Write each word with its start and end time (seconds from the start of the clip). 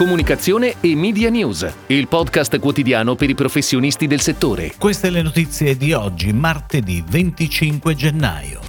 Comunicazione 0.00 0.76
e 0.80 0.96
Media 0.96 1.28
News, 1.28 1.70
il 1.88 2.08
podcast 2.08 2.58
quotidiano 2.58 3.16
per 3.16 3.28
i 3.28 3.34
professionisti 3.34 4.06
del 4.06 4.22
settore. 4.22 4.72
Queste 4.78 5.10
le 5.10 5.20
notizie 5.20 5.76
di 5.76 5.92
oggi, 5.92 6.32
martedì 6.32 7.04
25 7.06 7.94
gennaio. 7.94 8.60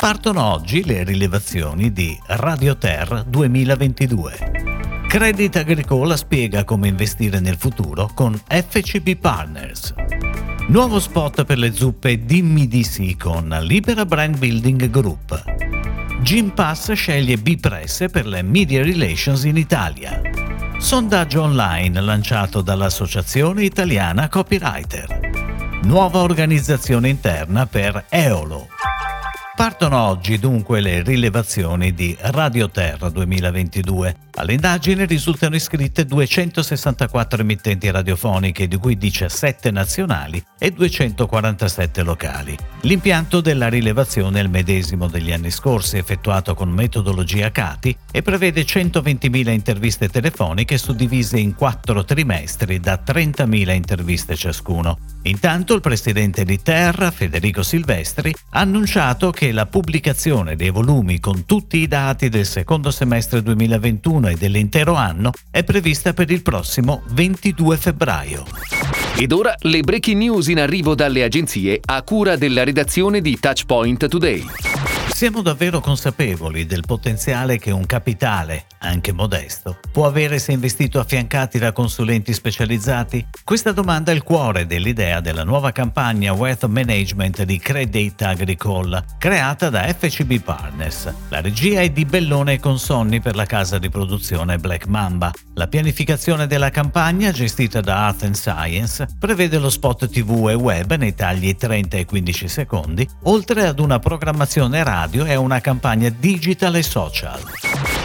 Partono 0.00 0.42
oggi 0.42 0.82
le 0.82 1.04
rilevazioni 1.04 1.92
di 1.92 2.18
Radio 2.28 2.78
Ter 2.78 3.24
2022. 3.28 5.04
Credit 5.06 5.54
Agricola 5.56 6.16
spiega 6.16 6.64
come 6.64 6.88
investire 6.88 7.40
nel 7.40 7.58
futuro 7.58 8.10
con 8.14 8.34
FCB 8.34 9.16
Partners. 9.16 9.92
Nuovo 10.68 10.98
spot 10.98 11.44
per 11.44 11.58
le 11.58 11.74
zuppe 11.74 12.24
Dimmi 12.24 12.66
di 12.68 12.84
sì 12.84 13.18
con 13.18 13.54
Libera 13.60 14.06
Brand 14.06 14.38
Building 14.38 14.88
Group. 14.88 15.42
Jim 16.22 16.52
Pass 16.52 16.90
sceglie 16.92 17.36
B-Press 17.36 18.06
per 18.10 18.26
le 18.26 18.40
Media 18.40 18.82
Relations 18.82 19.44
in 19.44 19.58
Italia. 19.58 20.43
Sondaggio 20.78 21.42
online 21.42 22.00
lanciato 22.00 22.60
dall'Associazione 22.60 23.64
Italiana 23.64 24.28
Copywriter. 24.28 25.80
Nuova 25.84 26.20
organizzazione 26.20 27.08
interna 27.08 27.66
per 27.66 28.06
Eolo. 28.08 28.73
Partono 29.56 30.00
oggi 30.08 30.40
dunque 30.40 30.80
le 30.80 31.04
rilevazioni 31.04 31.94
di 31.94 32.16
Radio 32.18 32.68
Terra 32.70 33.08
2022. 33.08 34.16
All'indagine 34.34 35.04
risultano 35.04 35.54
iscritte 35.54 36.04
264 36.04 37.40
emittenti 37.40 37.88
radiofoniche, 37.88 38.66
di 38.66 38.76
cui 38.76 38.98
17 38.98 39.70
nazionali 39.70 40.44
e 40.58 40.72
247 40.72 42.02
locali. 42.02 42.58
L'impianto 42.80 43.40
della 43.40 43.68
rilevazione 43.68 44.40
è 44.40 44.42
il 44.42 44.50
medesimo 44.50 45.06
degli 45.06 45.30
anni 45.30 45.52
scorsi, 45.52 45.98
effettuato 45.98 46.56
con 46.56 46.70
metodologia 46.70 47.52
CATI 47.52 47.96
e 48.10 48.22
prevede 48.22 48.62
120.000 48.62 49.50
interviste 49.50 50.08
telefoniche 50.08 50.78
suddivise 50.78 51.38
in 51.38 51.54
quattro 51.54 52.04
trimestri 52.04 52.80
da 52.80 53.00
30.000 53.06 53.72
interviste 53.72 54.34
ciascuno. 54.34 55.13
Intanto 55.26 55.74
il 55.74 55.80
presidente 55.80 56.44
di 56.44 56.60
Terra, 56.60 57.10
Federico 57.10 57.62
Silvestri, 57.62 58.34
ha 58.50 58.60
annunciato 58.60 59.30
che 59.30 59.52
la 59.52 59.66
pubblicazione 59.66 60.54
dei 60.54 60.70
volumi 60.70 61.18
con 61.18 61.46
tutti 61.46 61.78
i 61.78 61.86
dati 61.86 62.28
del 62.28 62.44
secondo 62.44 62.90
semestre 62.90 63.42
2021 63.42 64.28
e 64.28 64.36
dell'intero 64.36 64.94
anno 64.94 65.32
è 65.50 65.64
prevista 65.64 66.12
per 66.12 66.30
il 66.30 66.42
prossimo 66.42 67.02
22 67.08 67.76
febbraio. 67.76 68.44
Ed 69.16 69.32
ora 69.32 69.54
le 69.60 69.80
breaking 69.80 70.18
news 70.18 70.48
in 70.48 70.58
arrivo 70.58 70.94
dalle 70.94 71.22
agenzie 71.22 71.80
a 71.82 72.02
cura 72.02 72.36
della 72.36 72.64
redazione 72.64 73.20
di 73.20 73.38
Touchpoint 73.38 74.08
Today. 74.08 74.44
Siamo 75.14 75.42
davvero 75.42 75.78
consapevoli 75.78 76.66
del 76.66 76.82
potenziale 76.84 77.56
che 77.58 77.70
un 77.70 77.86
capitale, 77.86 78.66
anche 78.80 79.12
modesto, 79.12 79.78
può 79.92 80.06
avere 80.06 80.40
se 80.40 80.50
investito 80.50 80.98
affiancati 80.98 81.56
da 81.56 81.70
consulenti 81.70 82.32
specializzati? 82.32 83.24
Questa 83.44 83.70
domanda 83.70 84.10
è 84.10 84.14
il 84.16 84.24
cuore 84.24 84.66
dell'idea 84.66 85.20
della 85.20 85.44
nuova 85.44 85.70
campagna 85.70 86.32
Wealth 86.32 86.66
Management 86.66 87.44
di 87.44 87.58
Credit 87.60 88.20
Agricole, 88.22 89.04
creata 89.16 89.70
da 89.70 89.84
FCB 89.84 90.40
Partners. 90.42 91.14
La 91.28 91.40
regia 91.40 91.80
è 91.80 91.90
di 91.90 92.04
Bellone 92.04 92.54
e 92.54 92.58
Consonni 92.58 93.20
per 93.20 93.36
la 93.36 93.46
casa 93.46 93.78
di 93.78 93.88
produzione 93.88 94.58
Black 94.58 94.86
Mamba. 94.86 95.30
La 95.54 95.68
pianificazione 95.68 96.48
della 96.48 96.70
campagna, 96.70 97.30
gestita 97.30 97.80
da 97.80 98.08
Art 98.08 98.28
Science, 98.32 99.06
prevede 99.16 99.58
lo 99.58 99.70
spot 99.70 100.08
TV 100.08 100.48
e 100.50 100.54
web 100.54 100.92
nei 100.96 101.14
tagli 101.14 101.54
30 101.54 101.98
e 101.98 102.04
15 102.04 102.48
secondi, 102.48 103.08
oltre 103.22 103.68
ad 103.68 103.78
una 103.78 104.00
programmazione 104.00 104.82
radio 104.82 105.02
radio 105.04 105.24
è 105.24 105.34
una 105.34 105.60
campagna 105.60 106.08
digital 106.08 106.76
e 106.76 106.82
social. 106.82 107.38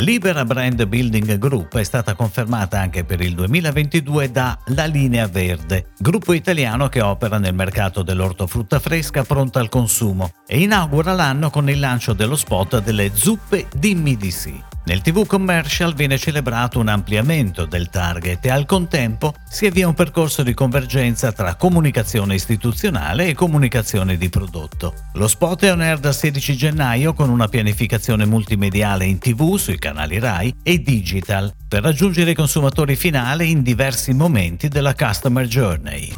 Libera 0.00 0.44
Brand 0.44 0.84
Building 0.84 1.38
Group 1.38 1.78
è 1.78 1.84
stata 1.84 2.14
confermata 2.14 2.78
anche 2.78 3.02
per 3.04 3.22
il 3.22 3.34
2022 3.34 4.30
da 4.30 4.58
La 4.66 4.84
Linea 4.84 5.26
Verde, 5.26 5.92
gruppo 5.98 6.34
italiano 6.34 6.88
che 6.88 7.00
opera 7.00 7.38
nel 7.38 7.54
mercato 7.54 8.02
dell'ortofrutta 8.02 8.78
fresca 8.78 9.24
pronta 9.24 9.58
al 9.58 9.70
consumo 9.70 10.32
e 10.46 10.60
inaugura 10.60 11.14
l'anno 11.14 11.48
con 11.48 11.70
il 11.70 11.80
lancio 11.80 12.12
dello 12.12 12.36
spot 12.36 12.82
delle 12.82 13.10
zuppe 13.14 13.68
Dimmi 13.74 14.16
di 14.16 14.30
sì. 14.30 14.71
Nel 14.84 15.00
TV 15.00 15.26
commercial 15.26 15.94
viene 15.94 16.18
celebrato 16.18 16.80
un 16.80 16.88
ampliamento 16.88 17.66
del 17.66 17.88
target 17.88 18.44
e 18.44 18.50
al 18.50 18.66
contempo 18.66 19.32
si 19.48 19.66
avvia 19.66 19.86
un 19.86 19.94
percorso 19.94 20.42
di 20.42 20.54
convergenza 20.54 21.30
tra 21.30 21.54
comunicazione 21.54 22.34
istituzionale 22.34 23.28
e 23.28 23.34
comunicazione 23.34 24.16
di 24.16 24.28
prodotto. 24.28 24.94
Lo 25.14 25.28
spot 25.28 25.64
è 25.64 25.72
on 25.72 25.82
air 25.82 25.98
dal 25.98 26.14
16 26.14 26.56
gennaio 26.56 27.14
con 27.14 27.30
una 27.30 27.46
pianificazione 27.46 28.26
multimediale 28.26 29.04
in 29.04 29.18
TV 29.18 29.56
sui 29.56 29.78
canali 29.78 30.18
RAI 30.18 30.56
e 30.64 30.82
digital 30.82 31.54
per 31.68 31.82
raggiungere 31.82 32.32
i 32.32 32.34
consumatori 32.34 32.96
finali 32.96 33.50
in 33.50 33.62
diversi 33.62 34.12
momenti 34.12 34.66
della 34.66 34.94
customer 34.96 35.46
journey. 35.46 36.12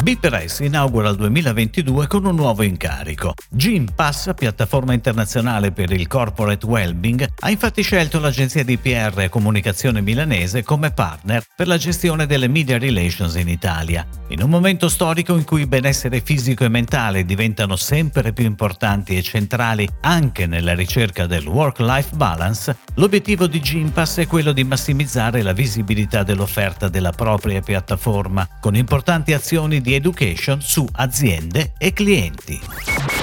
BPRES 0.00 0.60
inaugura 0.60 1.08
il 1.08 1.16
2022 1.16 2.06
con 2.06 2.24
un 2.24 2.36
nuovo 2.36 2.62
incarico. 2.62 3.34
Jim 3.50 3.86
Pass, 3.94 4.32
piattaforma 4.34 4.92
internazionale 4.92 5.72
per 5.72 5.90
il 5.90 6.06
corporate 6.06 6.64
wellbeing, 6.64 7.26
ha 7.40 7.50
infatti 7.50 7.82
scelto 7.82 8.20
l'agenzia 8.20 8.62
di 8.62 8.78
PR 8.78 9.18
e 9.18 9.28
comunicazione 9.28 10.00
milanese 10.00 10.62
come 10.62 10.92
partner 10.92 11.44
per 11.56 11.66
la 11.66 11.76
gestione 11.76 12.26
delle 12.26 12.48
media 12.48 12.78
relations 12.78 13.34
in 13.34 13.48
Italia. 13.48 14.06
In 14.28 14.42
un 14.42 14.50
momento 14.50 14.88
storico 14.88 15.34
in 15.34 15.44
cui 15.44 15.66
benessere 15.66 16.20
fisico 16.20 16.64
e 16.64 16.68
mentale 16.68 17.24
diventano 17.24 17.74
sempre 17.76 18.32
più 18.32 18.44
importanti 18.44 19.16
e 19.16 19.22
centrali 19.22 19.88
anche 20.02 20.46
nella 20.46 20.74
ricerca 20.74 21.26
del 21.26 21.46
work-life 21.46 22.14
balance, 22.14 22.76
l'obiettivo 22.94 23.46
di 23.46 23.60
Gimpass 23.60 24.18
è 24.18 24.26
quello 24.26 24.52
di 24.52 24.64
massimizzare 24.64 25.42
la 25.42 25.52
visibilità 25.52 26.22
dell'offerta 26.22 26.88
della 26.88 27.12
propria 27.12 27.60
piattaforma, 27.60 28.46
con 28.60 28.76
importanti 28.76 29.32
azioni 29.32 29.80
di 29.88 29.94
education 29.94 30.60
su 30.60 30.86
aziende 30.92 31.72
e 31.78 31.94
clienti. 31.94 32.60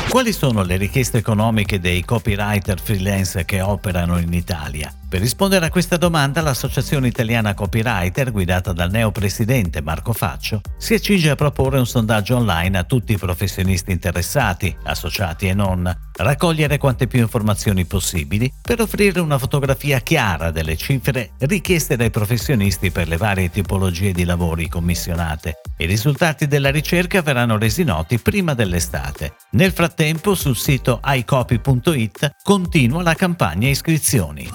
Quali 0.09 0.33
sono 0.33 0.63
le 0.63 0.77
richieste 0.77 1.19
economiche 1.19 1.79
dei 1.79 2.03
copywriter 2.03 2.81
freelance 2.81 3.45
che 3.45 3.61
operano 3.61 4.17
in 4.17 4.33
Italia? 4.33 4.91
Per 5.15 5.23
rispondere 5.23 5.65
a 5.65 5.69
questa 5.69 5.95
domanda, 5.95 6.41
l'Associazione 6.41 7.07
Italiana 7.07 7.53
Copywriter, 7.53 8.33
guidata 8.33 8.73
dal 8.73 8.91
neopresidente 8.91 9.81
Marco 9.81 10.11
Faccio, 10.11 10.59
si 10.77 10.93
accinge 10.93 11.29
a 11.29 11.35
proporre 11.35 11.79
un 11.79 11.87
sondaggio 11.87 12.35
online 12.35 12.77
a 12.77 12.83
tutti 12.83 13.13
i 13.13 13.17
professionisti 13.17 13.93
interessati, 13.93 14.75
associati 14.83 15.47
e 15.47 15.53
non, 15.53 15.89
raccogliere 16.17 16.77
quante 16.77 17.07
più 17.07 17.21
informazioni 17.21 17.85
possibili 17.85 18.51
per 18.61 18.81
offrire 18.81 19.21
una 19.21 19.37
fotografia 19.37 19.99
chiara 19.99 20.51
delle 20.51 20.75
cifre 20.75 21.31
richieste 21.39 21.95
dai 21.95 22.09
professionisti 22.09 22.91
per 22.91 23.07
le 23.07 23.15
varie 23.15 23.49
tipologie 23.49 24.11
di 24.11 24.25
lavori 24.25 24.67
commissionate. 24.67 25.61
I 25.77 25.85
risultati 25.85 26.45
della 26.45 26.71
ricerca 26.71 27.21
verranno 27.21 27.57
resi 27.57 27.85
noti 27.85 28.19
prima 28.19 28.53
dell'estate. 28.53 29.35
Nel 29.51 29.71
frattempo, 29.71 30.35
sul 30.35 30.57
sito 30.57 30.99
iCopy.it 31.05 32.31
continua 32.43 33.01
la 33.01 33.13
campagna 33.13 33.69
iscrizioni. 33.69 34.49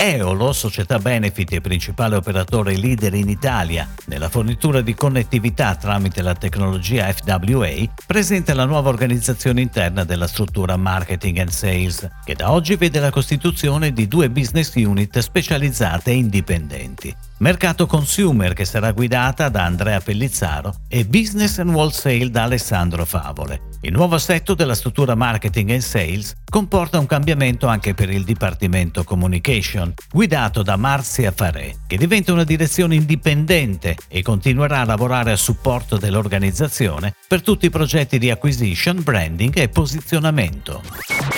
Eolo, 0.00 0.52
società 0.52 1.00
benefit 1.00 1.54
e 1.54 1.60
principale 1.60 2.14
operatore 2.14 2.76
leader 2.76 3.14
in 3.14 3.28
Italia 3.28 3.88
nella 4.04 4.28
fornitura 4.28 4.80
di 4.80 4.94
connettività 4.94 5.74
tramite 5.74 6.22
la 6.22 6.34
tecnologia 6.34 7.12
FWA, 7.12 7.72
presenta 8.06 8.54
la 8.54 8.64
nuova 8.64 8.90
organizzazione 8.90 9.60
interna 9.60 10.04
della 10.04 10.28
struttura 10.28 10.76
Marketing 10.76 11.38
and 11.38 11.50
Sales, 11.50 12.08
che 12.24 12.36
da 12.36 12.52
oggi 12.52 12.76
vede 12.76 13.00
la 13.00 13.10
costituzione 13.10 13.92
di 13.92 14.06
due 14.06 14.30
business 14.30 14.72
unit 14.76 15.18
specializzate 15.18 16.12
e 16.12 16.14
indipendenti. 16.14 17.12
Mercato 17.40 17.86
Consumer 17.86 18.52
che 18.52 18.64
sarà 18.64 18.90
guidata 18.90 19.48
da 19.48 19.64
Andrea 19.64 20.00
Pellizzaro 20.00 20.74
e 20.88 21.04
Business 21.04 21.58
and 21.58 21.72
Wholesale 21.72 22.30
da 22.30 22.42
Alessandro 22.42 23.04
Favole. 23.04 23.60
Il 23.82 23.92
nuovo 23.92 24.16
assetto 24.16 24.54
della 24.54 24.74
struttura 24.74 25.14
Marketing 25.14 25.70
and 25.70 25.80
Sales 25.80 26.34
comporta 26.50 26.98
un 26.98 27.06
cambiamento 27.06 27.68
anche 27.68 27.94
per 27.94 28.10
il 28.10 28.24
Dipartimento 28.24 29.04
Communication, 29.04 29.94
guidato 30.10 30.64
da 30.64 30.74
Marzia 30.74 31.30
Farè, 31.30 31.72
che 31.86 31.96
diventa 31.96 32.32
una 32.32 32.42
direzione 32.42 32.96
indipendente 32.96 33.96
e 34.08 34.20
continuerà 34.22 34.80
a 34.80 34.84
lavorare 34.84 35.30
a 35.30 35.36
supporto 35.36 35.96
dell'organizzazione 35.96 37.14
per 37.28 37.42
tutti 37.42 37.66
i 37.66 37.70
progetti 37.70 38.18
di 38.18 38.32
acquisition, 38.32 39.00
branding 39.00 39.56
e 39.56 39.68
posizionamento. 39.68 41.37